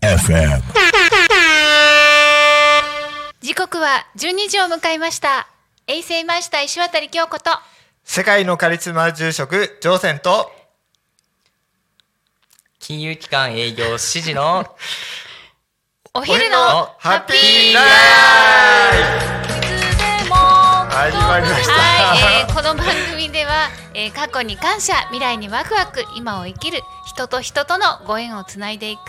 [0.00, 0.62] FM
[3.40, 5.48] 時刻は12時を迎えました。
[5.88, 7.50] 衛星マイスター石渡京子と。
[8.04, 10.52] 世界のカリスマ住職ジョーセンと。
[12.78, 14.64] 金融機関営業7時の
[16.14, 19.39] お昼のハッピーライいつでも
[21.00, 21.72] 始まりました。
[21.72, 29.00] はい、えーこの番組では、えー過去に感謝未来にワクワク今を生きる人と人とのご縁をつないでいく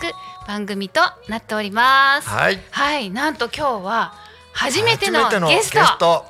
[0.48, 2.30] 番組となっております。
[2.30, 2.58] はい。
[2.70, 4.14] はいなんと今日は
[4.54, 6.24] 初めてのゲスト。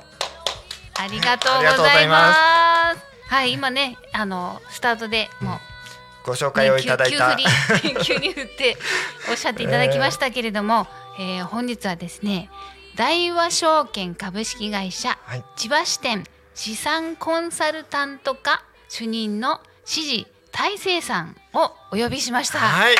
[0.95, 3.33] ありがとうございまます。
[3.33, 5.59] はい今ねあのスタートでもう
[6.25, 7.43] ご紹介をいただいた、ね
[7.81, 8.77] 急急振り 急に振って
[9.29, 12.49] おっしゃっていただきましたけれども、えー本日はですね
[12.95, 22.59] 大和証券株式会社、はい千葉支店資産コンサルタント課主任の指示大成さんをお呼びしました。
[22.59, 22.95] はい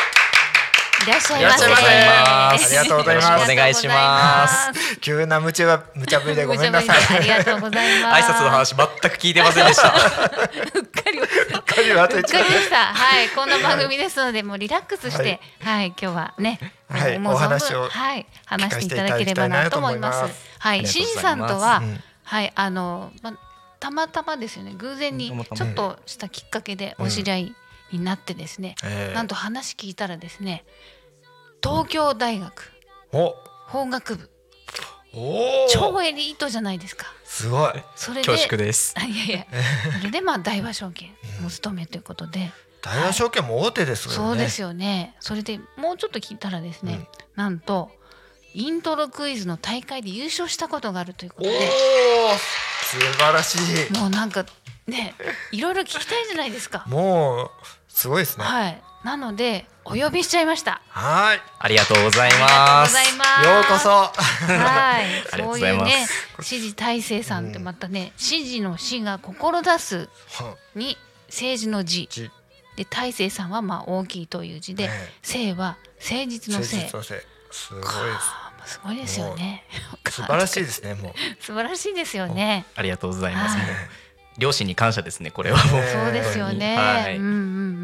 [1.04, 1.66] いらっしゃいませ。
[1.66, 3.52] ありがとうございます。
[3.52, 5.00] お願いします。
[5.00, 8.32] 急な無茶は無茶ぶりでごめんなさい ありがとうございます。
[8.32, 9.90] 挨拶の話全く聞いてませんでした。
[9.90, 11.28] うっかりうっ
[11.62, 12.78] かり忘れうっちゃっかりでした。
[12.78, 16.60] はい、こんな番組ですので、もうリラックスして、はい、今日はね、
[16.90, 20.34] はいもうお話はい、話していただければなと思います。
[20.60, 21.54] はい、しじうございます。
[21.54, 22.04] さんとは、うん。
[22.24, 23.34] はい、あの、ま
[23.80, 27.56] たまたまですよね、偶然にちょっとしたきっかけでお知り合い
[27.98, 29.16] になってですね、ええ。
[29.16, 30.66] なんと話聞いたらですね、
[31.64, 32.72] 東京大学
[33.12, 33.36] お。
[33.68, 34.30] 法学部
[35.14, 35.70] おー。
[35.70, 37.06] 超エリートじゃないですか。
[37.24, 37.74] すごい。
[37.96, 38.96] それで恐縮です。
[39.00, 39.46] いやいや、
[40.00, 44.16] それでまあ大和証券お勤めということで、大和証券も大手ですよね。
[44.16, 45.16] そうですよね。
[45.20, 47.08] それでもうちょっと聞いたらですね、うん。
[47.36, 47.92] なんと
[48.54, 51.72] イントロクイズの大会で優勝したことがあるというこおおとで、
[52.84, 53.58] 素晴らし
[53.90, 53.94] い。
[53.98, 54.46] もうなんか
[54.88, 55.16] ね、
[55.52, 56.84] いろいろ聞きたいじゃないですか。
[56.88, 57.50] もう
[57.88, 58.44] すごいですね。
[58.44, 58.82] はい。
[59.04, 60.82] なのでお呼びしちゃいました。
[60.90, 61.42] はい。
[61.60, 62.94] ありがとうございありがとうます。
[62.94, 63.48] ございます。
[63.48, 63.90] ようこそ。
[64.54, 65.90] はい、 ありがとうそうございうます。
[65.90, 66.08] いね、
[66.38, 70.10] 指示大成さんってまたね、指示の指が志す
[70.76, 70.98] に
[71.28, 72.08] 政治の字。
[72.10, 72.32] じ
[72.76, 77.88] で大成さんはまあ大きいという字で、ね誠は誠実の誠誠実のせすごいで
[78.66, 78.80] す。
[78.84, 79.66] ごいですよね。
[80.10, 81.14] 素晴らしいですねもう。
[81.44, 82.66] 素晴らしいですよね。
[82.76, 83.58] ありがとうございます。
[83.58, 83.68] はい
[84.38, 85.32] 両親に感謝ですね。
[85.32, 85.58] これは。
[85.66, 85.82] もう。
[85.82, 87.18] ねそうですよね、はい。
[87.18, 87.34] うんうんう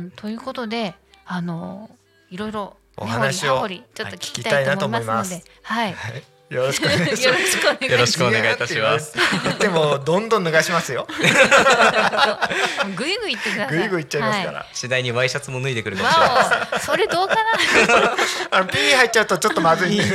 [0.07, 0.11] ん。
[0.15, 0.95] ということで
[1.25, 1.89] あの
[2.29, 5.33] いろいろお話をちょっと聞きたいと思います。
[5.33, 6.23] ので、はい、はい。
[6.49, 7.27] よろしくお願いします。
[7.85, 9.15] よろしくお願いいたします。
[9.43, 11.07] 言ってもどんどん脱がしますよ。
[12.97, 13.77] ぐいぐい言ってください。
[13.77, 16.79] ぐいぐいいっちゃいますから、次第にワイシャツも脱いでくるかもしれない。
[16.79, 17.41] それどうかな？
[18.57, 20.03] あのピー入っちゃうとちょっとまずいんで。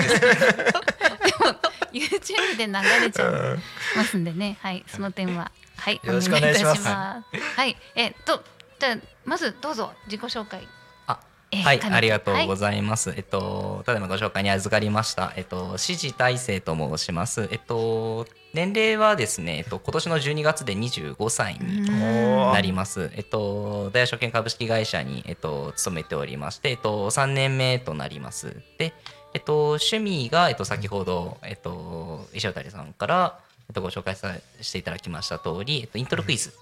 [1.94, 2.72] YouTube で流
[3.04, 7.22] れちゃいますんでね、はい、その点は、はい、よろしくお願いしますは
[7.66, 8.42] い、えっと、
[8.78, 10.66] じゃあまずどうぞ自己紹介。
[11.06, 11.20] あ
[11.50, 13.14] えーはい、ありがとうございます。
[13.16, 15.32] えっと、ただいまご紹介に預かりました。
[15.36, 17.48] えっと、指示大成と申します。
[17.50, 23.10] えっと、年齢はですね、えっと、今年の12月で25歳になります。
[23.14, 28.56] えっと、大和証券株式会社に、えっと、勤めておりまして、えっと、3年目となります。
[28.78, 28.92] で、
[29.32, 36.52] えっと、趣味が、えっと、先ほど、えっと、石渡さんから、えっと、ご紹介させていただきました通り、えっと、イントロクイズ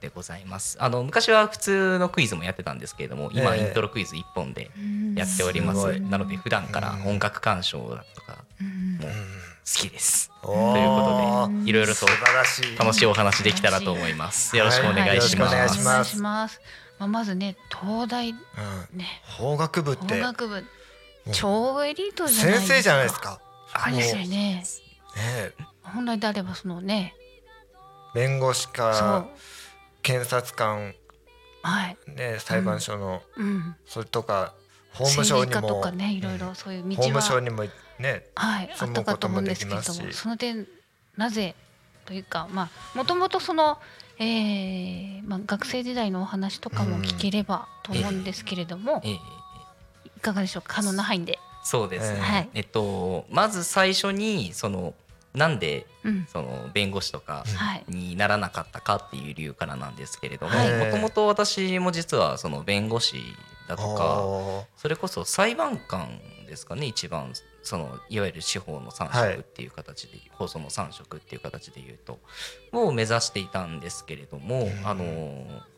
[0.00, 0.76] でございます。
[0.80, 4.70] あの、昔は普通のクイズもやってたんですけれども、今、ええイントロクイズ1本で
[5.14, 5.86] やっておりますす。
[5.86, 9.10] ごいなので、普段から音楽鑑賞だとか、もう好
[9.64, 10.30] きです。
[10.42, 14.56] おということーで、いろいろと素晴らしい楽しいお話できたらと思います。
[14.56, 15.82] よろしくお願いしはよろしくお願いします。
[15.82, 16.60] ますお願いします。
[16.98, 18.36] まあ、まずね、東大うん
[18.98, 20.64] ね、法学部って法学部。
[21.32, 22.66] 超エリートじゃないですか。
[22.66, 23.20] 先生じゃないです。
[23.20, 23.40] か
[23.84, 24.64] そうですよね。
[25.16, 25.52] ねえ。
[25.82, 27.14] 本来であれば、そのね、
[28.14, 29.38] 弁護士そかう、
[30.02, 30.94] 検察官
[31.62, 34.54] はい、ね裁判所のうん、それとか
[34.92, 37.64] 法務省にもかね、いろいろそういう道法務省は、にも
[37.98, 40.22] ねはい、あ住むったかと思うんですけれども、こともできますし。
[40.22, 40.66] その点
[41.16, 41.54] なぜ
[42.06, 43.78] というか、まあもともとその、
[44.18, 49.18] えー、まあ学生時代のお話とかも聞ければと思うんですけれども、ええ。
[50.16, 51.38] いかがでしょうか、可能な範囲で。
[51.64, 52.16] そうですね。
[52.16, 52.48] ええはい。
[52.54, 54.94] えっと、まず最初に、その、
[55.36, 57.84] なんで、うん、その弁護士とかはい。
[57.88, 60.86] にならなかったかっていう理由からなんですけれどもはい。
[60.86, 63.18] もともと私も実はその弁護士
[63.68, 72.18] だとかそれこそ裁判官ですかね一番そのいわゆる司法の3はい職っていう形で、放送の3職っていう形で言うと
[72.72, 74.86] を目指していたんですけれども、うん。
[74.86, 75.04] あの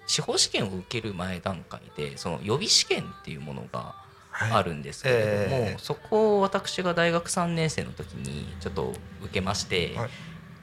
[0.06, 3.94] 司法試験を受ける前段階でその予備試験っていうものが
[4.38, 5.76] あるんですけれども、ええ。
[5.78, 8.92] そこを私が大学3年生の時にちょっと
[9.22, 10.10] 受けまして、はい。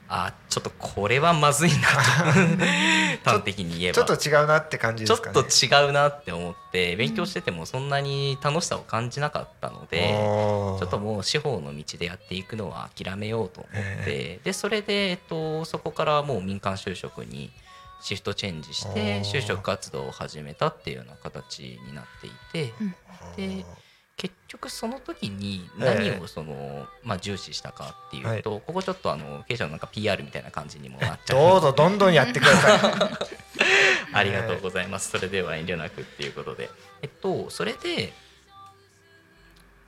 [0.08, 1.76] あちょっとこれはまずいな
[3.24, 4.04] と 端的に言えば。
[4.04, 5.80] ちょっと違うなって感じちょっですかね。
[5.80, 10.78] と違うなって思って勉強しててもそんなに楽しさを感じなかったので、おー。
[10.78, 14.40] ちょっともう司法の道でやっていくのは諦めようと思って、え。
[14.44, 17.50] でそれで、えっと、そこからもう民間就職に
[18.06, 22.72] シフトチェンジして就職活動を始めたっていうような形になっていて、
[23.36, 23.66] で
[24.16, 32.80] 結局その時に何をその、まあ、重視したかっていうと、ここちょっとあの経営者のなんか PR みたいな感じにもなっちゃうどうぞどんどんやってください。
[34.14, 35.10] ありがとうございます。
[35.10, 36.70] それでは遠慮なくっていうことで。
[37.02, 38.12] えっと、それで、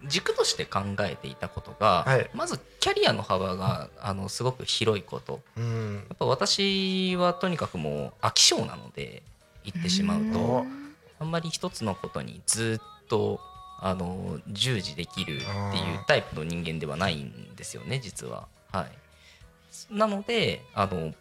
[0.05, 2.31] 軸として考えていたことが、はい。
[2.35, 5.41] まずキャリアの幅があのすごく広いこと。
[5.57, 6.05] うん。
[6.09, 9.23] やっぱ私はとにかくもう飽き性なので
[9.65, 10.39] 言ってしまうと。
[10.39, 10.67] お
[11.21, 13.41] あんまり一つのことにずっと
[13.81, 18.47] あの従事できるっていうタイプの人間ではないんですよね実は。
[18.73, 18.87] は
[19.91, 21.13] い、なのであの、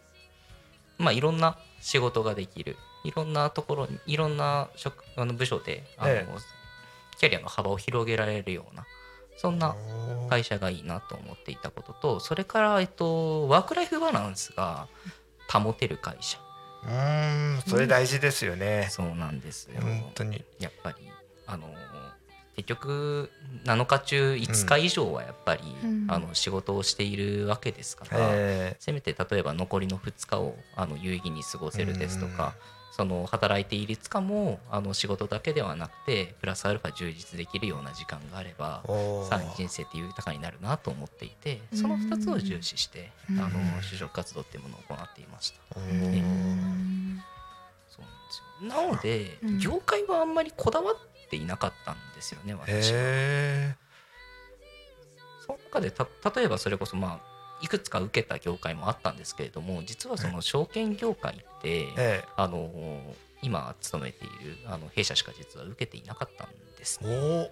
[0.98, 2.76] まあ、いろんな仕事ができる。
[3.04, 6.26] いろんなところにいろんな職あの部署であの、え
[7.18, 8.86] キャリアの幅を広げられるような
[9.36, 9.76] そんな
[10.28, 14.88] 会社がいいなと思っていたこととそれから、えっと、ワークライフバランスが
[15.50, 16.38] 保てる会社。
[16.84, 18.88] うーんそれ大事ですよね。
[18.90, 19.80] そうなんですよ。
[19.80, 20.44] 本当に。
[20.58, 20.96] やっぱり
[21.46, 21.68] あの
[22.56, 23.30] 結局
[23.64, 26.06] 7日中5日以上はやっぱり、うん。
[26.08, 32.54] あの仕事をしているわけですから、えせめて例えば残りの2日をあの有意義に過ごせるですとか、
[32.98, 38.82] その働いている5日もあの仕事だけではなくてプラスアルファ充実できるような時間があれば
[39.56, 43.38] 人生って豊かになるなと思っていてその2つを重視して、うん。
[43.38, 43.50] あの
[43.82, 45.74] 就職活動っていうものを行っていました。
[45.74, 47.22] そうなんで
[48.30, 48.68] すよ。
[48.68, 49.58] なので、うん。
[49.60, 50.96] 業界はあんまりこだわっ
[51.30, 52.98] ていなかったんですよね私は。
[53.00, 53.76] へ
[55.46, 57.27] その中でた例えばそれこそまあ
[57.60, 62.24] いくつか受けた業界もあったんですけれども実はその証券業界って、ーえ。
[62.36, 62.70] あの
[63.42, 67.08] 今勤めているあの弊社しか実は受けていなかったんですね。
[67.08, 67.44] ーお。
[67.44, 67.50] ー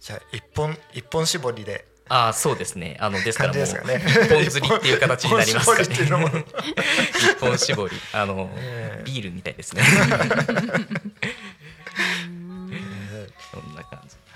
[0.00, 1.86] じゃあ一本一本絞りで。
[2.10, 2.96] ああそうですね。
[3.00, 4.02] あのですから感もうね。
[4.06, 5.84] 一本釣りっていう形になりますかね。
[7.34, 7.96] 一本絞り。
[8.14, 9.04] あの、ええ。
[9.04, 9.82] ビールみたいですね。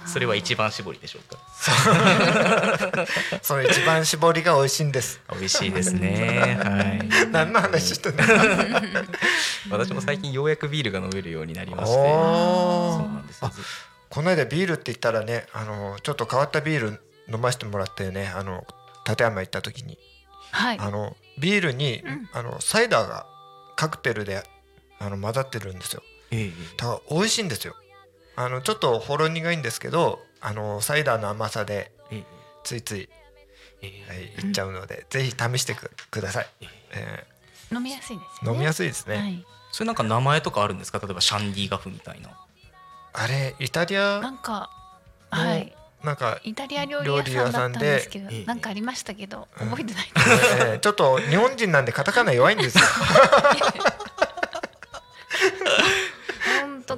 [0.06, 1.38] それは一番絞りでしょうか？
[3.42, 6.58] その一番絞りが美味しいんです美味しいですね。
[6.62, 7.08] はい。
[7.32, 8.22] 何の話してんの？
[9.70, 11.98] 私も最近ようやくビールが飲めるようになりまして。
[11.98, 13.52] おそうーなんですよ。
[14.10, 17.02] この間ビールって言ったらねあのちょっと変わったビール
[17.32, 18.66] 飲ませてもらってねあの
[19.08, 19.98] 立山行った時に
[20.50, 23.26] はいあのビールに、うんあのサイダーが
[23.74, 24.42] カクテルで
[24.98, 27.74] あの混ざってるんですよええだから美味しいんですよ
[28.36, 32.24] あのちょっとほろ苦いんですけどあのサイダーの甘さでええ
[32.64, 33.08] ついつい、
[33.82, 36.46] ええはい、いっちゃうので、ぜひ試してくください、
[36.92, 37.26] え
[37.72, 38.52] 飲みやすいですね。
[38.52, 39.44] 飲みやすいですね、はい。
[39.72, 40.98] それなんか名前とかあるんですか？
[40.98, 42.30] 例えばシャンディガフみたいな。
[43.14, 44.70] あれイタリアなんか
[45.30, 45.74] はい。
[46.04, 48.02] なんか、イタリア料理屋さんで
[48.44, 49.68] なんかありましたけどうん。
[49.70, 50.10] 覚えてない。
[50.14, 52.84] えーちょっと日本人なんでカタカナ弱いんですよ、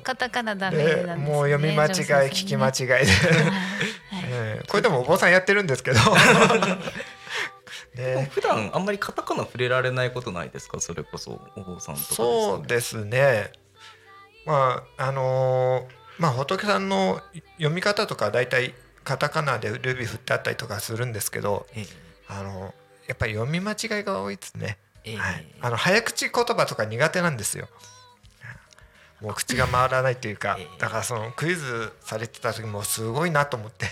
[0.04, 1.90] カタカナダメえなんですねーもう読み間違い
[2.30, 3.12] 聞き間違いで、
[4.28, 5.98] えーこれでもお坊さんやってるんですけど。
[7.94, 8.28] ね。
[8.32, 10.80] 普段あんまりカタカナ触れられないことないですか？
[10.80, 13.50] それこそお坊さんとかですとそうですね。
[14.46, 17.20] まああのーまあ仏さんの
[17.56, 21.86] 読み方とか大体カタカナでルビ振ってあったりとかするんですけどええ。
[22.28, 22.72] あの
[23.06, 25.16] やっぱり読み間違いが多いですね、ええ。
[25.16, 27.68] はい、あの早口言葉とか苦手なんですよ
[29.24, 30.78] もう口が回らないというかええ。
[30.78, 33.86] だからそのクイズされてた時もすごいなと思って、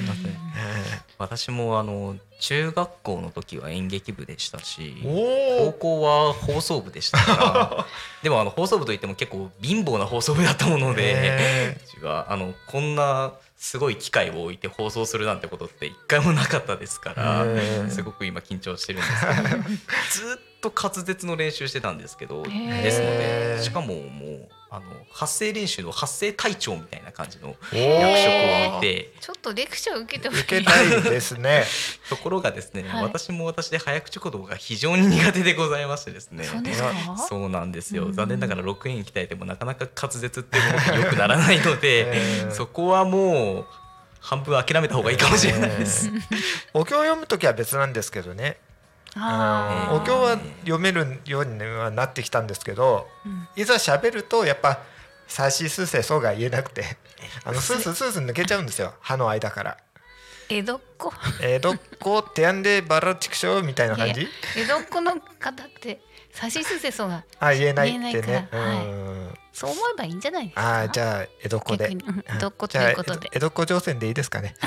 [1.16, 7.86] 私もあの中学校の時は演劇部でしたし高校は放送部でしたから
[8.22, 19.62] でもあの放送部といっても結構貧乏な放送部だったもので、へうちはあのこんなすごい機械を置いて放送するなんてことって一回もなかったですからすごく今緊張してるんですけど
[20.28, 29.14] ずっと滑舌の練習してたんですけどですのでしかももうあの発声練習の発声隊長みたいな感じのお役職ーを置いて。
[29.20, 31.64] ちょっとレクチャー受けてもいい受けたいですね。
[32.10, 33.02] ところがですね、はい。
[33.04, 36.44] 私も私で早口言葉が非常に苦手でございましてですね。
[36.44, 36.92] そうですか？
[37.28, 38.04] そうなんですよ。
[38.06, 38.12] うん。
[38.12, 43.66] 残念ながら6円鍛えてもなかなか滑舌ってものが良くならないので、えーそこはもう
[44.20, 46.10] 半分諦めた方がいいかもしれないです。
[46.74, 48.58] お経を読む時は別なんですけどね
[49.20, 53.48] あお経は読めるようにはなってきたんですけどうん。
[53.56, 54.78] いざ喋るとやっぱ
[55.26, 56.84] 「さしすせそ」が言えなくて
[57.44, 58.94] あのスースースースー抜けちゃうんですよ。
[59.00, 59.76] 歯の間から。
[60.50, 61.12] 江戸っ子。
[61.42, 64.26] 江戸っ子てやんでバラチクショーみたいな感じ？
[64.56, 66.00] 江戸っ子の方って
[66.32, 68.48] さしすせそがあ言えないってね。
[68.52, 69.38] うん。
[69.52, 70.80] そう思えばいいんじゃないですか？
[70.82, 71.90] あーじゃあ江戸っ子で。
[71.90, 73.28] 江戸っ子ということで。
[73.32, 74.54] 江戸っ子静泉でいいですかね？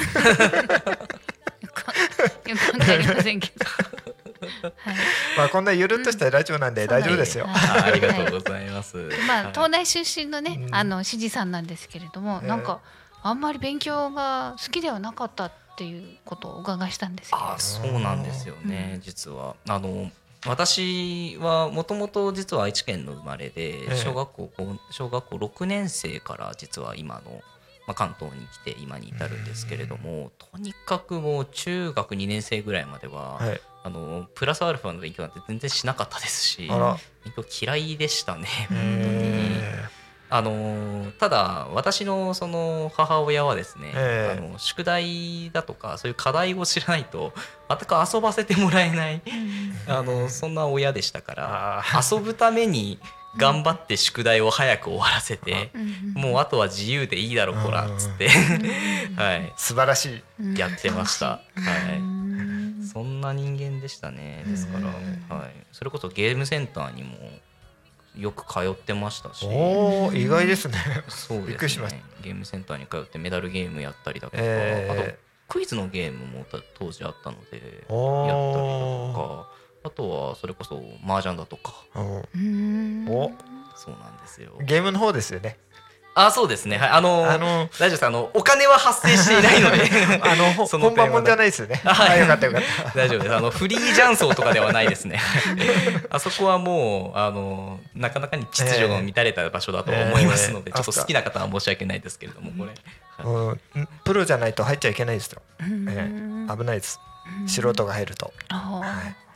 [1.62, 3.66] よくわかりませんけど。
[3.66, 3.72] は
[4.08, 4.21] い
[5.38, 7.46] まあこんなゆるっとしたラジオなんで大丈夫ですよ。
[7.48, 8.98] あありがとうございます。
[9.28, 10.76] まあはい東大出身のね、うん。
[10.76, 12.48] あのしじさんなんですけれども、ええ。
[12.48, 12.82] なんか
[13.24, 19.56] あんまり勉強が好きではなかったっていうことをお伺いしたんですけれどあそうなんですよね、実は。
[19.68, 20.12] あの
[20.48, 24.52] 私はもともと実は愛知県の生まれでえ小学校
[24.90, 27.44] 小学校6年生から実は今の、
[27.86, 38.48] まあ、関東に来て今に至るんですけれどもとにかくもう中学2年生ぐらいまでは、はいあのプラスアルファの勉強なんて全然しなかったですし勉強嫌いでしたね。
[38.72, 40.02] え
[40.34, 44.38] あのただ私のその母親はですね、ええ。
[44.40, 47.34] あの宿題だとかそういう課題を知らないと
[47.70, 49.22] 全く遊ばせてもらえない
[49.88, 52.98] あのそんな親でしたから遊ぶために
[53.36, 55.72] 頑張って宿題を早く終わらせて、
[56.16, 58.28] もうあとは自由でいいだろこらっつって、
[59.16, 60.60] はい、素晴らしい。
[60.60, 61.26] やってました。
[61.28, 61.42] は
[61.94, 61.98] い。
[61.98, 62.21] うん
[62.92, 64.88] そんな人間でしたねですから、
[65.36, 67.16] はい、それこそゲームセンターにも
[68.18, 69.46] よく通ってましたし。
[69.46, 70.76] おお意外ですね。
[71.08, 71.48] そうですね。
[71.48, 72.02] びっくりしました。
[72.22, 74.94] ゲームセンターに通ってメダルゲームやったりだとか、えー。
[74.94, 75.18] あと
[75.48, 79.50] クイズのゲームもた当時あったのでやったりとか
[79.84, 81.86] あとはそれこそ麻雀だとか。
[81.96, 83.32] お
[83.76, 84.58] そうなんですよ。
[84.62, 85.58] ゲームの方ですよね
[86.14, 86.78] あそうですね。
[86.78, 86.90] はい。
[86.90, 88.06] あのあの大丈夫です。
[88.06, 89.90] あのお金は発生していないので。
[90.22, 91.82] あのほその本番もんじゃないいですよね。
[91.86, 92.10] はい。
[92.12, 92.92] あよかったよかった。
[92.98, 93.36] 大丈夫です。
[93.36, 95.22] あのフリージャンソーとかではないですね。
[96.10, 102.72] あそこはもうあのなかなかに秩序が乱れた場所だと思いますので、えーちょっと好きな方は申し訳ないですけれどもこれ、
[103.24, 103.50] う
[103.80, 105.88] んプロじゃないと入っちゃいけないですよ、うん。
[105.90, 106.10] え
[106.50, 107.00] え危ないです。
[107.48, 108.34] 素人が入ると。
[108.50, 109.31] はい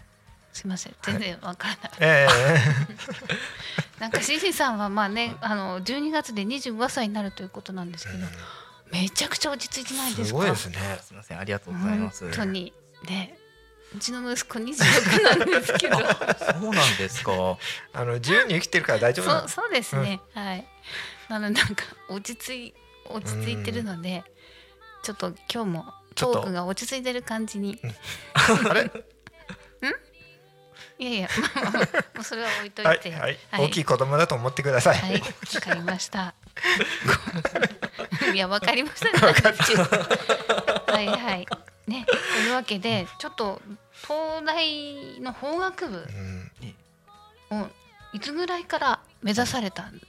[0.56, 0.96] すいません。
[1.04, 2.28] 全然わからない、え
[4.00, 8.20] なんかしじさんはまあねあの12月で25歳になるということなんですけど、
[8.92, 10.28] めちゃくちゃ落ち着いてないえですか？
[10.28, 10.78] すごいですね。
[11.04, 11.40] すみません。
[11.40, 12.24] ありがとうございます。
[12.24, 12.74] 本当に。
[13.10, 13.38] ね
[13.94, 15.98] うちの息子26なんですけど。
[15.98, 17.32] そうなんですか。
[17.94, 20.66] あの自由に生きてるから大丈夫そうそうですね、はい。
[21.28, 22.74] なのでなんか落ち着い
[23.10, 24.24] 落ち着いてるので
[25.04, 25.86] ちょっと今日も
[26.16, 27.78] トークが落ち着いてる感じに。
[28.70, 28.90] あれ？
[30.98, 31.30] いやいや
[31.64, 31.80] まあも
[32.22, 33.12] うそれは置いといて。
[33.12, 33.68] はいはい。
[33.68, 36.34] 大きい子供だと思ってください、はい、わかりました。
[38.34, 39.12] いや、わかりました。
[39.12, 39.18] ね。
[40.88, 41.48] はいはい。
[41.88, 43.62] ね、というわけで、ちょっと
[44.08, 45.98] 東大の法学部
[47.52, 47.62] うん。
[47.62, 47.68] を
[48.14, 50.02] いつぐらいから目指されたん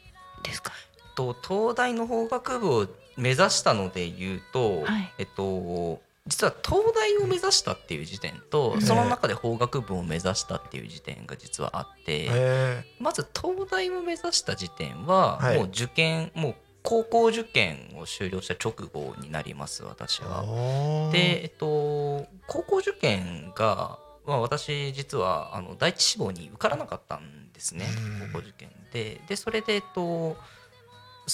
[0.43, 0.73] ですか？
[1.17, 5.13] と東大の法学部を目指したので言うと、はい。
[5.19, 8.83] えっと実は東大を目指したっていう時点と、うん。
[8.83, 12.85] その中で法学部を目指したっていう時点が実はあって、え。
[12.99, 15.59] まず東大を目指した時点は、はい。
[15.59, 20.25] もう受験もう高校受験を終了した直後になります私ー。
[20.25, 21.11] は。
[21.13, 27.87] で、えっと、高校受験が、まあ、私実はあの第一志望に受からなかったんですね
[28.23, 28.29] うん。
[28.33, 29.21] 高校受験で。
[29.29, 30.37] でそれで、えっと、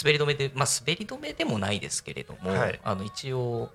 [0.02, 2.80] 滑り止めで、まあ、滑り止めでもないですけれども、はい。
[2.82, 3.70] あの一応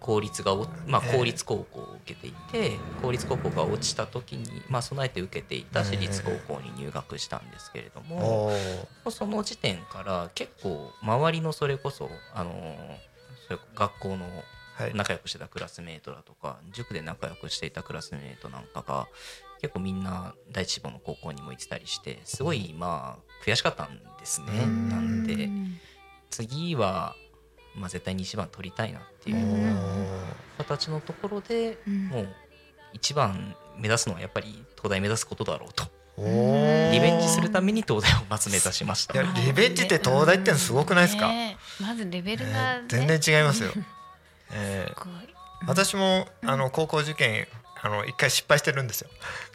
[0.00, 1.16] 公立がお、まあ、ええ。
[1.16, 8.50] 公立高校を受けていて、公立高校が落ちた時に、まあ、備えて受けていた私立高校に入学したんですけれども、
[9.10, 12.52] その時点から結構周りのそれこそあの
[13.46, 14.26] それ学校の
[14.74, 14.94] はい。
[14.94, 19.08] 仲良くしてたクラスメートだとか塾で仲良くしていたクラスメートなんかが
[19.60, 24.46] 結構みんな第一志望の高校にも行ってたりしてすごいまあ悔しかったんですね。
[24.62, 24.88] うん。
[24.88, 25.80] なんでうん
[26.30, 27.16] 次は、
[27.78, 29.78] まあ、絶対に一番取りたいなっていううん
[30.58, 32.06] 形のところでうん。
[32.08, 32.28] もう
[32.92, 35.84] 一番目指すのはやっぱり東大目指すことだろうと。
[36.18, 36.24] リ
[37.00, 39.22] ベンジするために東大をまず目指しました。
[39.22, 42.80] リベンジって東大ってのすごくないですか、ねまずレベルが、ね。
[42.82, 43.70] えー全然違いますよ、
[44.52, 45.28] えー
[45.66, 47.46] 私もあの高校受験
[47.80, 49.10] あの一回失敗してるんですよ、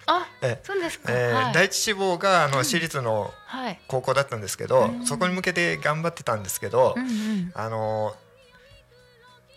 [0.05, 1.11] あ、えそうですか。
[1.11, 1.53] えーはい。
[1.53, 3.79] 第一志望があの私立のはい。
[3.87, 5.05] 高校だったんですけど、うん。
[5.05, 7.51] そこに向けて頑張ってたんですけど、うんうん。
[7.53, 8.15] あの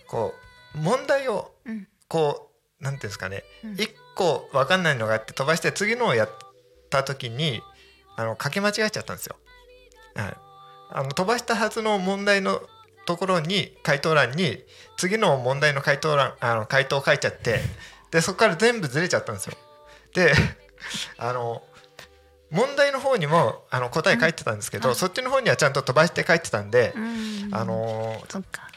[0.09, 0.35] こ
[0.75, 1.89] う問題をうん。
[2.09, 3.75] こうなんていうんですかねうん。
[3.75, 6.31] 一個分かんないのがあって飛ばして次のをやっ
[6.91, 7.63] た時に
[8.17, 9.37] あの書き間違えちゃったんですよ。
[10.15, 10.37] はい、
[10.91, 12.63] あの飛ばしたはずの問題の
[13.07, 14.65] ところに回答欄に
[14.97, 17.61] 次の問題の回答欄あの回答を書いちゃって
[18.11, 19.57] でそこから全部ずれちゃったんですよ。
[20.15, 20.33] で
[21.19, 21.63] あの
[22.51, 24.95] 問題の方にもあの答え書いてたんですけど、うん。
[24.95, 27.49] そっちの方にはちゃんと飛ばして書いてたんで、うん。
[27.53, 28.23] あの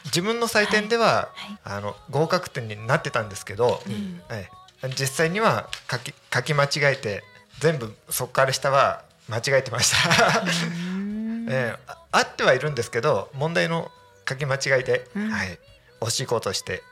[0.06, 1.58] 自分の採点では、はい。
[1.64, 4.22] あの合格点になってたんですけど、うん。
[4.30, 4.48] え
[4.82, 7.22] え実際には書き書き間違えて
[7.60, 10.42] 全部そこから下は間違えてました、
[11.52, 13.90] ええああってはいるんですけど問題の
[14.26, 15.30] 書き間違いで、うん。
[15.30, 15.58] はい、
[16.00, 16.82] 惜しいことして、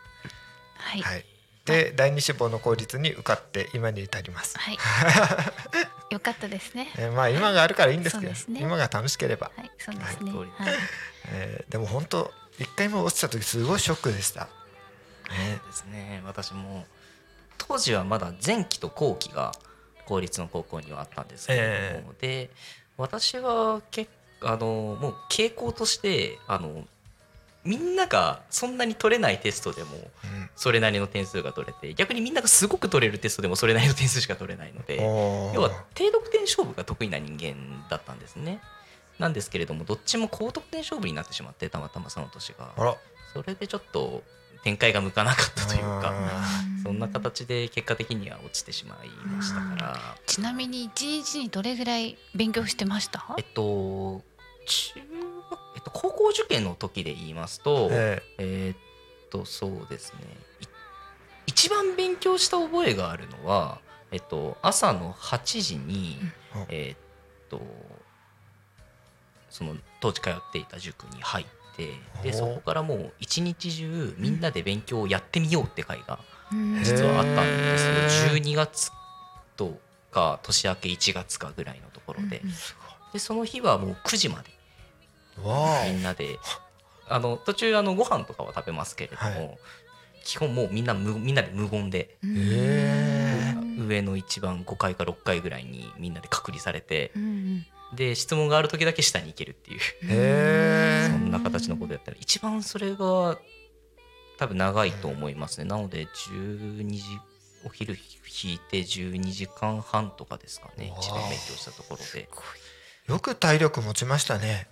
[0.76, 1.00] はい。
[1.00, 1.24] はい、
[1.68, 4.78] で第二志望の公立に受かって今に至ります、はい。
[6.10, 6.92] よかったですね。
[6.96, 8.60] ええまあ今があるからいいんですけどね。
[8.60, 10.32] 今が楽しければ、はいそうですね。
[10.32, 10.38] はい。
[10.38, 10.48] はい。
[11.32, 14.44] ええでも本当一回も落ちた時すごいショックでした、
[15.30, 16.22] ねですね。
[16.24, 16.86] 私も
[17.58, 19.52] 当時はまだ前期と後期が
[20.06, 22.50] 公立の高校にはあったんですけれども、で
[22.96, 24.10] 私は結
[24.40, 26.86] あのもう傾向としてあの
[27.64, 30.50] みんながそんなに取れないテストでもうん。
[30.56, 34.96] それなりの点数が取れて逆にみんながすごく取れるテストでもそれなりの点数しか取れないので
[35.54, 38.60] 要は低得点勝負が得意な人間だったんですね。
[39.18, 42.96] なんですけれどもどっちも高得点勝負になってしまってたまたまその年が。
[43.32, 44.22] それでちょっと
[44.64, 50.16] 展開が向かなかったというかあそんな形で結果的には落ちてしまいましたから。
[50.26, 53.24] ちなみに一日にどれぐらい勉強してました？
[53.38, 54.22] えっと
[54.66, 55.17] 中学えっと
[55.90, 58.70] 高校受験の時で言いますとええ。
[58.70, 60.20] ーっとそうですね。
[60.60, 60.64] い
[61.46, 63.80] 一番勉強した覚えがあるのは
[64.10, 66.18] えっと朝の8時に
[66.54, 66.66] うん。
[66.68, 66.98] えーっ
[67.48, 67.60] と
[69.50, 71.88] その当時通っていた塾に入って
[72.22, 76.18] でおそこからもう一日中みんなで勉強をやってみようって会が
[76.52, 76.82] うん。
[76.82, 78.00] 実はあったんですよ。
[78.00, 78.04] へー。
[78.36, 78.90] 12月
[79.56, 79.78] と
[80.10, 82.40] か年明け1月かぐらいのところで。
[82.44, 82.52] うん
[83.12, 84.50] でその日はもう9時まで
[85.86, 86.38] みんなで。
[87.10, 89.58] あの途中あのご飯とかは食べますけれども、はい。
[90.24, 99.80] 基本もうみんな無みんなで無言で上の一番5階か6階ぐらいにみんなで隔離されてうんで質問がある時だけ下に行けるっていう。
[101.10, 103.38] そんな形のことやったら一番それが
[104.36, 105.64] 多分長いと思いますね。
[105.64, 107.02] なので12時
[107.64, 107.96] お昼
[108.44, 110.92] 引いて12時間半とかですかね。
[111.00, 112.28] 一番勉強したところで。
[113.08, 114.68] よく体力持ちましたね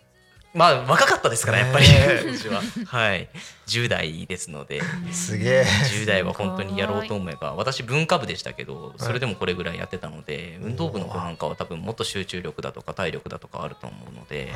[0.57, 1.87] まあ若かったですからやっぱり。
[1.87, 2.37] ねえ。
[2.37, 2.63] 私は。
[2.87, 3.29] はい。
[3.67, 4.81] 10代ですので。
[5.13, 5.65] すげえ。
[5.65, 14.53] 10代は本当にやろうと思えば私文化部でしたけどそれでもこれぐらいやってたので運動部の子なんかは多分もっと集中力だとか体力だとかあると思うので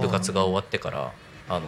[0.00, 1.12] 部活が終わってから
[1.48, 1.66] あの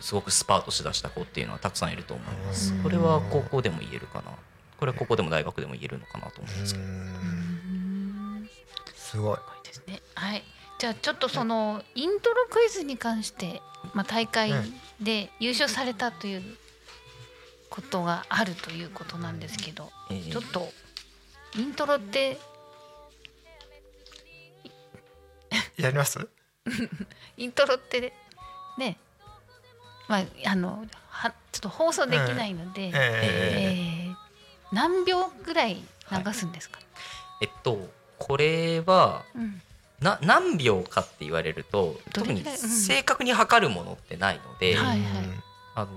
[0.00, 2.72] すごくスパートしだした子っていうのはたくさんいると思います。
[2.72, 2.82] うん。
[2.82, 4.32] これは高校でも言えるかな。
[4.78, 6.86] これは高校でも大学でも言えるのかなと思うんうですけど。
[6.86, 8.48] ん。
[8.94, 10.00] すごいですね。
[10.14, 10.44] はい。
[10.78, 13.60] じゃあちょっとそのイントロクイズに関して、
[13.94, 14.52] まあ、大会
[15.00, 16.42] で優勝されたという
[17.68, 20.68] ことがあるということなんですけど、えーちょっと
[21.56, 22.38] イントロって
[25.76, 26.28] やります？
[27.36, 28.12] イントロって
[28.78, 28.98] ね、
[30.08, 34.10] まああのはちょっと放送できないので、ええ。
[34.10, 34.14] ー
[34.70, 36.78] 何秒ぐらい流すんですか？
[37.40, 37.88] えっと
[38.18, 39.62] これはうん
[40.00, 44.98] な何秒かって言われるとど特に正確に測るものってないので、えはいはい。
[45.74, 45.90] あの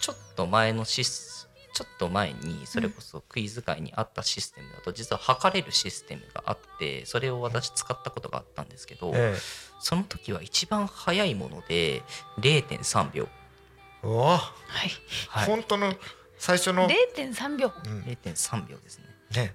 [0.00, 9.34] ちょっと前のシスちょっと前にそれこそクイズ界にあったシステムだと実は測れるシステムがあってそれを私使ったことがあったんですけどえ
[9.78, 12.02] その時は一番早いもので
[12.40, 13.28] 0.3秒、
[14.04, 14.10] えう。
[14.14, 14.50] わは
[14.86, 14.90] い。
[15.28, 15.94] はい、本当の
[16.38, 17.72] 最初の、0.3秒。
[17.84, 17.88] う。
[17.88, 19.04] ん0.3秒ですね。
[19.34, 19.54] ね。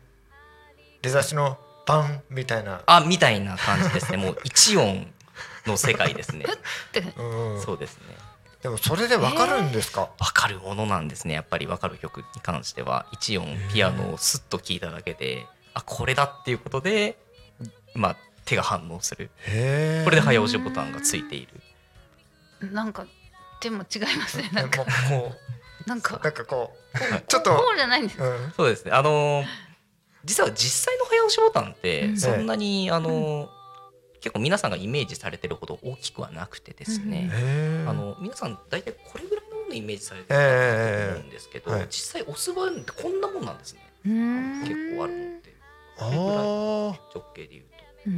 [1.01, 4.17] 出だしのバンみたいな、あみたいな感じですね。
[4.17, 5.08] もう一音
[5.65, 6.45] の世界ですね。
[7.63, 8.15] そうですね。
[8.62, 11.34] でもそれでわかるんですか、分かるものなんですね。
[11.36, 13.06] やっぱり分かる曲に関しては。
[13.12, 17.17] 一音ピアノをスッと聴いただけであこれだっていうことで
[17.93, 19.30] まあ手が反応する。
[19.45, 22.71] これで早押しボタンがついている。
[22.71, 23.06] なんか
[23.62, 24.50] でも違いますね。
[24.52, 25.36] ななんんかかも
[25.86, 26.15] なんか。
[26.17, 28.19] うなんかこうちょっとこうじゃないんです。
[28.19, 28.54] うん。
[28.58, 28.91] そうですね。
[28.91, 29.45] あのー
[30.24, 32.18] 実は実際の早押しボタンってうん。
[32.18, 33.56] そんなに、あのー
[34.22, 37.30] 結構皆さんがイメージされてるほど大きくはなくてですね、
[37.88, 43.82] あの皆さん大体これぐらいのものをイメージされてるええと思うんですけど、はい実際押す場合ってこんなもんなんですね。
[44.04, 45.54] 結構あるのって
[46.00, 48.10] あこれぐらいー直径で言うと。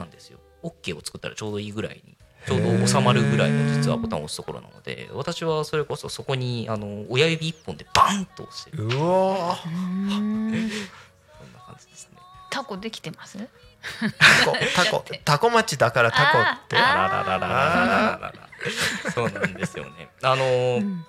[0.00, 0.38] なんですよ。
[0.62, 8.84] OK を作ったらちょうどいいぐらいにちょうど収まるぐらいの実はボタンを押すところなので私はそれこそそこにあの親指一本でバンと押してる。
[8.84, 12.09] うわそんな感じですね
[12.50, 13.38] タコできてます？
[14.18, 14.56] タコ。
[14.76, 15.04] タコ。
[15.24, 16.76] タコ町だからタコって。
[16.76, 18.48] あららららら
[19.14, 20.08] そうなんですよね。
[20.22, 21.04] あのうん、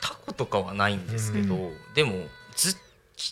[0.00, 2.76] タコとかはないんですけど、うん、でもず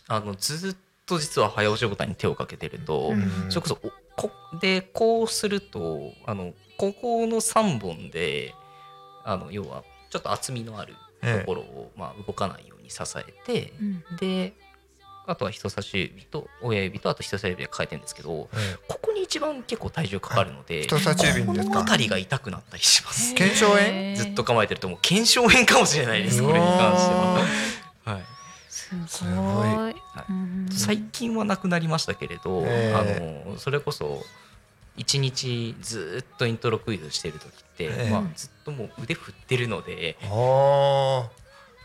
[0.09, 8.55] あのずっと実は早押しボタンに手をかけてると、うん、それこそおこでこうするとあのここの3本で
[9.25, 13.73] あの要はちょっと厚みのあるところを、まあ、動かないように支えて、
[14.19, 14.55] で
[15.31, 21.75] あとは人差し指と親指とあと人差し指で抱えてるんですけどえここに一番結構体重かかるので、人差し指にですか？
[21.75, 23.35] この辺りが痛くなったりします。
[23.35, 24.17] 腱鞘炎？
[24.17, 27.47] ずっと構えてるともう腱鞘炎かもしれないですこれに関しては。
[28.05, 28.23] はい。
[28.69, 29.09] すごい。
[29.09, 29.95] すごい。
[30.29, 32.93] うん最近はなくなりましたけれど、え
[33.47, 34.23] あのそれこそ
[34.97, 38.11] 一日ずっとイントロクイズしてる時って、ええ。
[38.11, 40.17] まあ、ずっともう腕振ってるので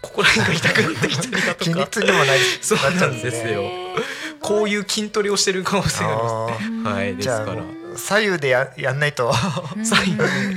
[0.05, 1.63] ここら辺が痛くなってきたりだとか。
[1.65, 3.61] 筋肉痛にもなりそうなっちゃなんですよ。
[3.63, 4.03] へー
[4.41, 7.63] こういう筋トレをしてるかもしれないあですうんはいですから。
[7.95, 9.33] 左右でややんないと。
[9.83, 10.21] 左右。
[10.21, 10.55] うん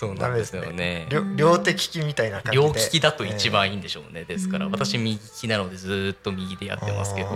[0.00, 1.06] そうなんですよね。
[1.10, 2.64] 両両手利きみたいな感じで。
[2.66, 4.64] 両利きだと一番いいんでしょうね、ですから。
[4.64, 7.28] うん私右利きなのでずっと右でやってますけど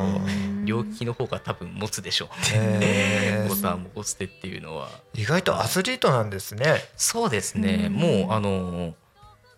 [0.64, 4.88] 両利きの方が多分持つでしょうえーねボタンも押してっていうのは。
[5.12, 6.76] 意外とアスリートなんですね。
[6.96, 7.92] そうですね、うん。
[7.92, 8.94] もうあの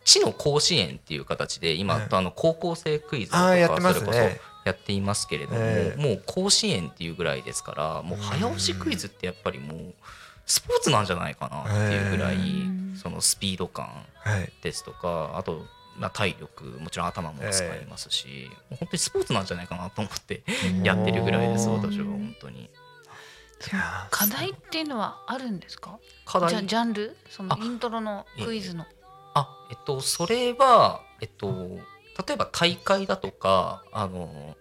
[0.07, 4.01] 知の甲子園っていう形で今、はいあの高校生クイズとかてますね。
[4.01, 4.19] それこそ
[4.65, 6.01] やっていますけれども、ええ。
[6.01, 9.95] もう甲子園っていうぐらいですからもう早押しクイズってやっぱりもう
[10.47, 12.39] スポーツなんじゃないかなっていうぐらい、え
[12.95, 12.97] え。
[12.97, 13.87] そのスピード感
[14.21, 15.67] はいですとかあと、
[15.99, 20.43] まあ、体力もちろん頭も使いますし、もう本当にスポーツなんじゃないかなと思って
[20.83, 22.71] やってるぐらいです私は本当に。
[24.11, 25.99] 課題っていうのはあるんですか？
[26.25, 27.17] 課題じゃあジャンル？
[27.31, 28.85] そのあイントロのクイズの
[29.37, 31.49] あえっとそれはえっと
[32.27, 34.57] 例えば大会だとかあの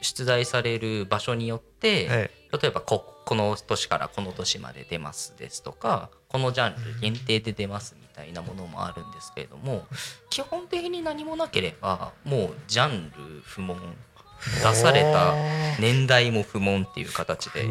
[0.00, 9.84] 出題される場所によって、え例えばここの年からこの年まで出ますですとかこのジャンル限定で出ますみたいなものもあるんですけれども
[10.30, 15.34] 基本的に何もなければもうジャンル不問え出された
[15.80, 17.64] 年代も不問っていう形で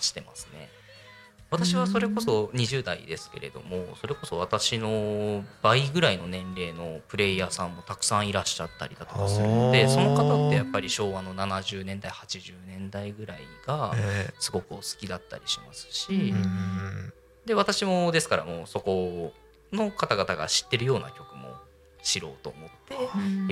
[0.00, 0.68] してますね。
[1.56, 13.94] 私はそれこそ20代ですけれどもそれこそ私の倍ぐらいの年齢のプレイヤーさんもたくさんいらっしゃったりだとかするのでその方ってやっぱり昭和の70年代80年代ぐらいが
[14.38, 16.34] すごくお好きだったりしますし
[17.46, 19.32] で私もですからもうそこ
[19.72, 21.54] の方々が知ってるような曲も
[22.02, 22.94] 知ろうと思って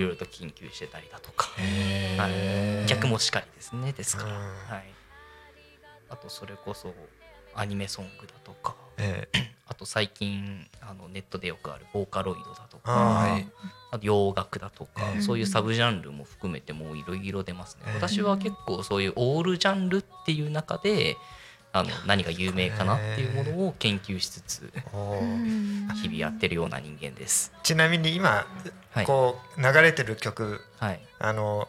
[0.00, 2.86] いろいろと研究してたりだとかへはーい。
[2.86, 4.34] 逆もしかりですねですから、うん。
[4.36, 4.84] はい、
[6.08, 6.94] あとそれこそ
[7.56, 13.48] アニメソングだとかえー あと最近あのネットでよくあるボーカロイドだとかはい。
[13.90, 15.20] あと洋楽だとか、ええ。
[15.22, 17.94] そういうサブジャンルも含めてもういろいろ出ますね、ええ。
[17.94, 21.16] 私は結構そういうオールジャンルっていう中で
[21.72, 24.72] あの何が有名かなっていうものを研究しつつ
[26.02, 27.52] 日々やってるような人間です。
[27.62, 28.46] ちなみに今
[28.90, 31.68] はい、こう流れてる曲はい、あの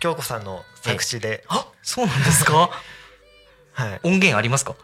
[0.00, 2.70] 京子さんの作詞で、あそうなんですか？
[3.80, 4.76] はい、音源ありますか？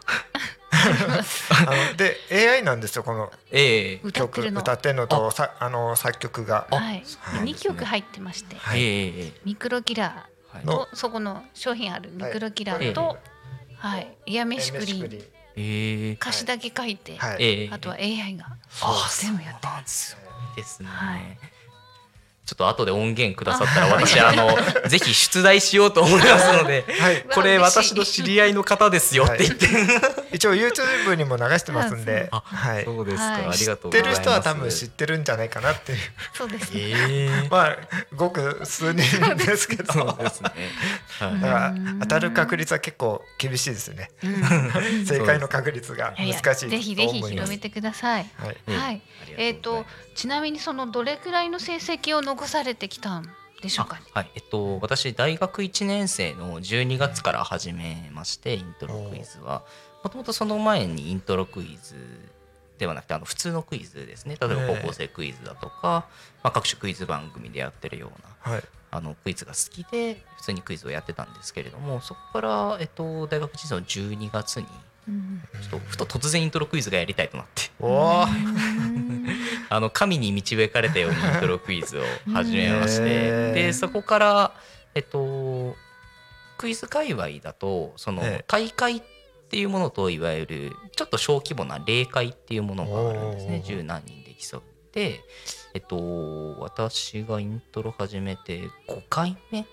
[0.69, 3.31] あので AI なんですよこの。
[3.51, 4.11] ええ。
[4.11, 4.61] 曲歌ってるの？
[4.61, 6.67] 歌ってるのとさあの作曲が。
[6.71, 7.01] はい。
[7.05, 8.55] そうなん二ですね曲入ってまして。
[8.55, 9.33] はい。
[9.45, 10.63] ミクロキラはい。
[10.63, 12.11] ーとそこの商品ある。
[12.11, 13.17] ミクロキラーと
[13.77, 14.17] はい。
[14.25, 15.23] イヤメシクリーン。
[15.55, 16.11] ええ。
[16.13, 17.43] 歌詞だけ書いてはい。
[17.43, 17.69] ええ。
[17.71, 18.45] あとは AI が。
[18.81, 20.19] あ全部やってですよ。
[20.55, 21.37] ですね、はい
[22.47, 24.55] ちょっと後で音源くださったら私あの
[24.87, 27.21] ぜひ出題しようと思いますのではい。
[27.23, 29.67] これ私の知り合いの方ですよって言って、
[30.31, 33.45] 一応 YouTube にも流してますんで、あはい、そうですか、はい。
[33.47, 34.21] あり知がとうございます。
[34.21, 35.97] ってる人は多分知ってるんじゃないかなっていう。
[36.33, 37.77] そうですねええまあ
[38.15, 39.91] ごく数人ですけど。
[39.91, 40.51] そうですね、
[41.19, 41.41] はい。
[41.41, 44.09] だから当たる確率は結構厳しいですね。
[44.23, 44.71] うん。
[45.05, 48.29] 正解の確率が難しいとぜひぜひ広めてください。
[48.67, 49.01] はい。
[49.37, 53.29] えっとちなみにそのどれくらいの成績を残されてきたん
[53.61, 53.95] でしょうか？
[53.95, 54.31] ねはい。
[54.35, 59.63] えっと、私大学1年生の12月から始めましてイントロクイズは。
[60.03, 61.95] もともとその前にイントロクイズ
[62.77, 64.37] ではなくてあの普通のクイズですね。
[64.39, 66.05] 例えば高校生クイズだとか、
[66.43, 68.63] まあ、各種クイズ番組でやってるようなはい。
[68.89, 74.67] あのクイズが好きで普通にクイズをやってたんですけれどもそこから、えっと、大学1年生の12月に
[75.09, 77.63] うんちょっとふと突然イントロクイズがやりたいとなって。
[77.79, 78.25] おお
[79.69, 82.03] あの神に導かれたようにイントロクイズを
[82.33, 83.53] 始めましへてー。
[83.53, 84.51] でそこから
[84.95, 85.75] えっと
[86.57, 88.45] クイズ界隈だとそのええ。
[88.47, 89.01] 大会っ
[89.49, 93.61] ていうものといわゆるちょっと小規模な例会っていうものがあるんですね。
[93.65, 95.21] 十何人で競って。
[95.73, 99.65] えっと私がイントロ始めて5回目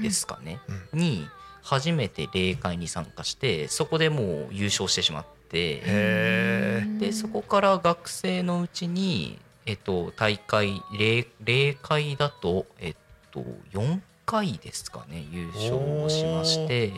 [0.00, 0.58] ですかね、
[0.92, 1.24] に
[1.62, 5.43] 初めて例会に参加してそこでもう優勝してしまって。
[5.52, 6.98] へー。
[6.98, 12.96] でそこから学生のうちに、えっと、大会例例会だと、えっ
[13.30, 16.92] と、4回ですかね優勝をしまして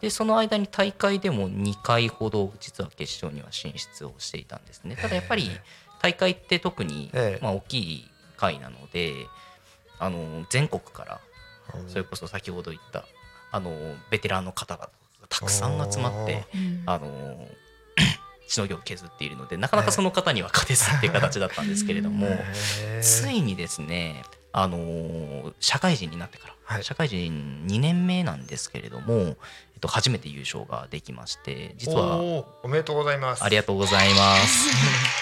[0.00, 4.96] でその間に大会でも2回ほど実は決勝には進出をしていたんですね。
[4.96, 5.50] ただやっぱり
[6.02, 7.42] 大会って特にええ。
[7.42, 9.14] まあ大きい会なので
[9.98, 11.20] あの全国から
[11.88, 13.06] それこそ先ほど言った
[13.50, 13.72] あの
[14.10, 14.90] ベテランの方々が
[15.28, 17.48] たくさん集まってうんあの
[18.46, 22.28] しのぎを削っているのでなかなかその方には勝てずっていう形だったんですけれども、
[23.00, 29.34] ついにですね、あのー社会人になってから、はい社会人2年目なんですけれども、えっ
[29.80, 32.16] と、初めて優勝ができまして実は
[32.62, 35.16] おめでとうございますありがとうございます。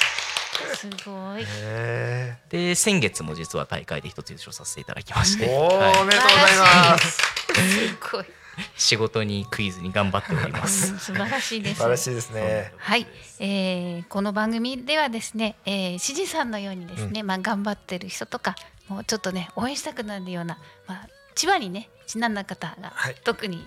[0.77, 1.45] すごい。
[1.47, 7.19] へで先月も実は大会で一つ優勝させていただきまして、おめでとうございます
[7.55, 8.25] すごい。
[8.77, 10.97] 仕事にクイズに頑張っております。
[11.01, 11.77] 素晴らしいです。
[11.77, 12.73] 素晴らしいですね。
[12.77, 13.07] はい、
[13.41, 18.55] えーこの番組ではですね、えー、しじさんのようにですね、まあ頑張ってる人とか
[18.89, 23.17] もうちょっとね応援したくなるような、まあ、千葉にねちなんだ方がはい。
[23.25, 23.67] 特に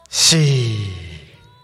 [0.08, 1.11] C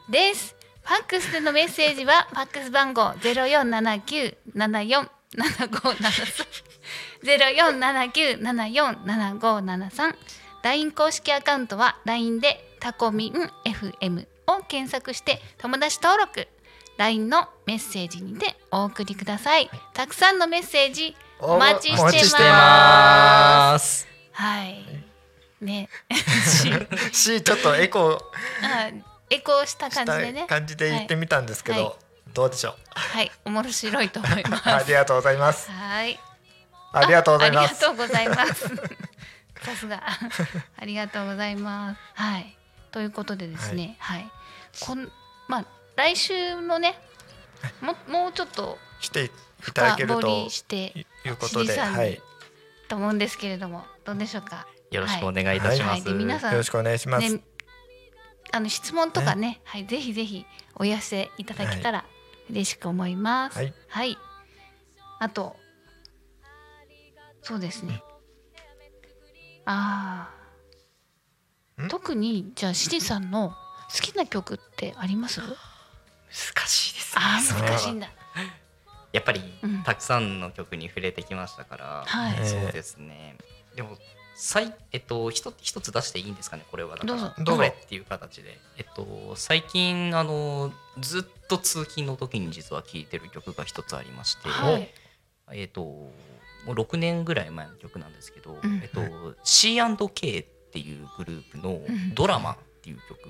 [0.09, 0.57] です。
[0.83, 6.47] ファックスでのメッセージはファックス番号ゼロ四七九七四七五七三
[7.23, 10.17] ゼロ四七九七四七五七三
[10.63, 13.33] LINE 公式アカウントは LINE でタコミン
[13.71, 16.49] FM を検索して友達登録
[16.97, 19.71] LINE のメッセージにてお送りください。
[19.93, 24.09] たくさんのメッセージお待ちしてます。
[24.33, 24.85] はい。
[25.61, 25.89] ね。
[27.13, 28.19] C ちょっとエコー
[28.65, 30.47] あエコーしたし感じでねた。
[30.47, 31.95] 感じで言ってみたんですけど、はい
[32.35, 32.75] どうでしょう？
[32.91, 34.69] はい、面白いと思います。
[34.69, 36.21] ありがとうございますはい。
[36.93, 38.69] ありがとうございますあありがとうございます。
[39.65, 40.03] さすが。
[40.79, 42.01] ありがとうございます。
[42.15, 42.57] はい。
[42.93, 44.31] ということでですね、はい。
[44.81, 45.11] こん
[45.49, 45.65] まあ
[45.97, 47.01] 来週のね、
[47.81, 49.25] ももうちょっとして
[49.67, 52.23] いただけるとりしていうことで、はい、よ
[52.89, 54.67] と思うんですけれども、どうでしょうか？
[54.91, 55.91] よろしくお願いいたします。
[55.93, 57.35] はいで皆さんろしくお願いします。
[57.35, 57.41] ね、
[58.53, 62.05] あの質問とかね、はい、ぜひぜひお寄せいただけたら
[62.51, 63.73] 嬉しく思います。
[63.89, 64.19] はい、
[65.19, 65.57] あと、
[67.43, 68.03] そうですね。
[69.65, 70.31] あ
[71.79, 71.89] あ、ん？
[71.89, 73.51] 特にじゃあしりさんの
[73.95, 75.41] 好きな曲ってあります？
[75.41, 75.49] 難
[76.67, 77.23] しいですね。
[77.23, 78.09] あ難しいんだ。
[79.13, 83.37] やっぱりうんたくさんの曲に触れてきましたから、はいえーそうですね。
[83.77, 83.97] でも
[84.41, 86.97] 最えっと一つ一つ出していいんですかねこれは。
[86.97, 87.35] だからどうぞ。
[87.39, 87.57] どうぞ。
[87.57, 88.57] これっていう形で。
[88.79, 94.89] えっと最近あのずっと通勤の時に実は聴いてる曲が一つありまして、はい。
[95.51, 96.13] えっとも
[96.69, 98.81] う6年ぐらい前の曲なんですけど、うん。
[98.81, 99.01] えっと
[99.43, 102.15] C&K っていうグループのん。
[102.15, 103.29] ドラマっていう曲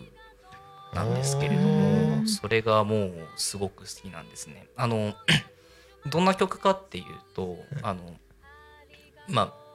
[0.94, 2.29] なんですけれどうも、ん。
[2.29, 4.66] それがもうすごく好きなんですね。
[4.77, 5.14] あの
[6.05, 8.14] どんな曲かっていうとあの
[9.27, 9.67] まあ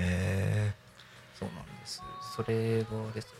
[0.00, 0.72] へ
[1.38, 2.02] そうなんです。
[2.36, 3.34] それがです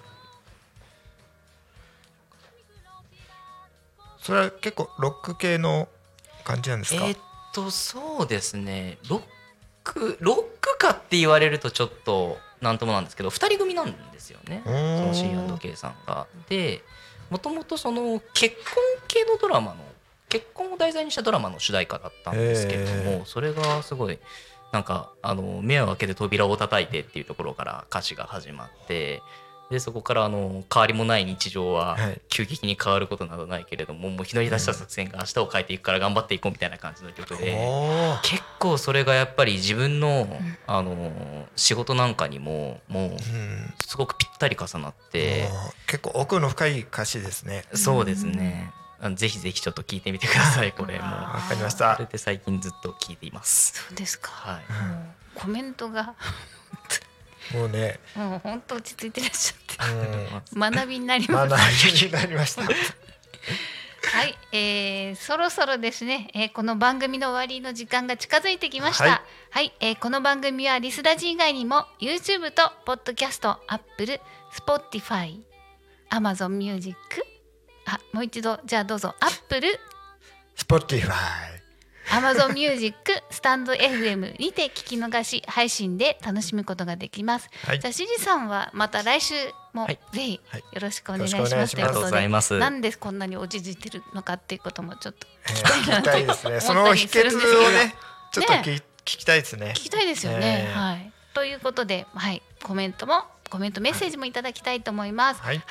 [4.21, 5.89] それは結構ロック系の
[6.45, 7.05] 感じなんですか？
[7.07, 7.19] えーっ
[7.55, 9.23] とそうですねロッ
[9.83, 16.27] クロックかって言われるとちょっとなんともなんですけど2人組なんですよねその C&K さんが。
[16.49, 16.83] で
[17.31, 18.65] もともとその結婚
[19.09, 19.85] 系のドラマの
[20.29, 24.19] 結婚を題材にしたドラマの主題歌だったんですけれども、それがすごい
[24.73, 29.23] なんかあの目を開けて扉を叩いてっていうところから歌詞が始まって
[29.71, 32.21] でそこからあの変わりもない日常ははい。
[32.29, 37.57] 急激に変わることなどないけれどももうひねり出した作戦が明日を変えていくから頑張っていこうみたいな感じの曲で
[38.23, 40.27] 結構それがやっぱり自分の
[40.67, 43.19] あの仕事なんかにももううん。
[43.87, 45.49] すごくぴったり重なって
[45.87, 47.65] 結構奥の深い歌詞ですね。
[47.75, 48.73] そうですね
[49.15, 50.73] ぜひぜひちょっと聞いてみてください。
[50.77, 51.05] これも。
[51.05, 51.95] あわかりました。
[51.97, 52.07] それ。
[52.07, 53.85] で最近ずっと聞いています。
[53.89, 54.31] そうですか。
[54.31, 54.63] はい。
[55.35, 56.15] コメントが。
[57.55, 59.93] もうね、もう本当落ち着いてらっしゃって。
[60.55, 61.49] うん、学びになります。
[61.49, 62.63] 学びになりました。
[64.13, 69.05] はい、えー、そろそろですね、えーこの番組の終わりの時間が近づいてきました。
[69.05, 74.21] ははいい、えーこの番組はリスラジ以外にも YouTube と Podcast、Apple、
[74.53, 75.41] Spotify、
[76.11, 76.97] Amazon Music
[77.91, 78.61] あもう一度。
[78.65, 79.15] じゃあどうぞ。
[79.21, 79.67] Apple
[80.57, 81.61] Spotify
[82.11, 82.95] Amazon Music
[83.31, 87.49] スタンド FM にて聞き逃し配信で楽しむことができます。
[87.65, 87.81] はい。
[87.81, 89.35] じゃあしじさんはまた来週
[89.73, 89.99] もはい。
[90.13, 90.61] ぜひはい。
[90.61, 91.77] よろしくお願いしよろしくお願ます。
[91.77, 92.59] ということいしますありがとうございます。
[92.59, 96.61] なんでこんなに落ち着いてるのかっていうこともちょっとえー聞きたいですね。
[96.63, 97.65] その秘訣するんですけど。
[97.65, 97.95] をね
[98.33, 98.83] ちょっと聞,、ね。
[99.05, 99.73] 聞きたいですね。
[99.77, 100.67] 聞きたいですよね。
[100.69, 100.89] えー。
[100.89, 101.13] はい。
[101.33, 105.43] ということで、はい、コメントもコメントメッセージもいただきたいと思います。
[105.43, 105.63] はい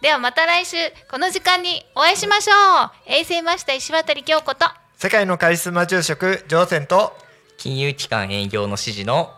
[0.00, 0.76] ではまた来週
[1.10, 2.90] この時間にお会いしましょう。
[3.06, 7.16] 衛星マスター石渡京子と世界のカリスマ住職乗船と
[7.58, 9.30] 金融機関営業の指示の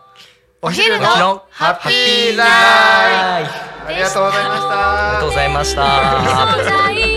[0.61, 3.51] お昼の昼のハッピーライフ
[3.87, 5.75] ありがとうございましたありがとうございまし
[7.03, 7.08] た。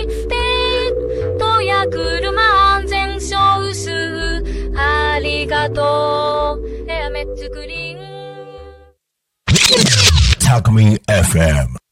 [10.53, 11.82] Alchemy FM.